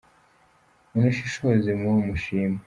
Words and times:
unashishoze 0.95 1.69
mubo 1.81 1.97
mushima 2.07 2.59